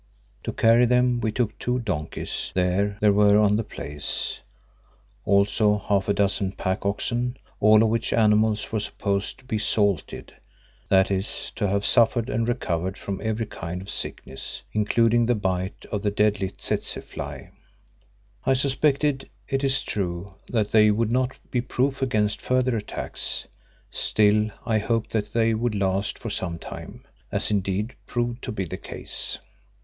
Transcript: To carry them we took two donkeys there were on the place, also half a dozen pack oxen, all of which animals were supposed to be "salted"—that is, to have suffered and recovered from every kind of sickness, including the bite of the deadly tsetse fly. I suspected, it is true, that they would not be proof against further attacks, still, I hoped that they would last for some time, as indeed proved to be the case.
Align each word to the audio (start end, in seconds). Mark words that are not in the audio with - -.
To 0.45 0.51
carry 0.51 0.87
them 0.87 1.19
we 1.21 1.31
took 1.31 1.59
two 1.59 1.77
donkeys 1.77 2.51
there 2.55 2.97
were 3.03 3.37
on 3.37 3.55
the 3.55 3.63
place, 3.63 4.39
also 5.25 5.77
half 5.77 6.07
a 6.09 6.13
dozen 6.15 6.53
pack 6.53 6.87
oxen, 6.87 7.37
all 7.59 7.83
of 7.83 7.89
which 7.89 8.11
animals 8.11 8.71
were 8.71 8.79
supposed 8.79 9.37
to 9.37 9.45
be 9.45 9.59
"salted"—that 9.59 11.11
is, 11.11 11.51
to 11.55 11.67
have 11.67 11.85
suffered 11.85 12.31
and 12.31 12.47
recovered 12.47 12.97
from 12.97 13.21
every 13.23 13.45
kind 13.45 13.79
of 13.79 13.91
sickness, 13.91 14.63
including 14.73 15.27
the 15.27 15.35
bite 15.35 15.85
of 15.91 16.01
the 16.01 16.09
deadly 16.09 16.49
tsetse 16.49 16.97
fly. 17.03 17.51
I 18.43 18.55
suspected, 18.55 19.29
it 19.47 19.63
is 19.63 19.83
true, 19.83 20.33
that 20.49 20.71
they 20.71 20.89
would 20.89 21.11
not 21.11 21.37
be 21.51 21.61
proof 21.61 22.01
against 22.01 22.41
further 22.41 22.75
attacks, 22.75 23.47
still, 23.91 24.49
I 24.65 24.79
hoped 24.79 25.11
that 25.11 25.33
they 25.33 25.53
would 25.53 25.75
last 25.75 26.17
for 26.17 26.31
some 26.31 26.57
time, 26.57 27.03
as 27.31 27.51
indeed 27.51 27.93
proved 28.07 28.41
to 28.45 28.51
be 28.51 28.65
the 28.65 28.77
case. 28.77 29.37